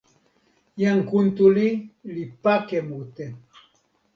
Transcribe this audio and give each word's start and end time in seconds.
jan 0.81 0.99
Kuntuli 1.09 1.67
li 2.15 2.23
pake 2.43 2.77
mute. 2.89 3.25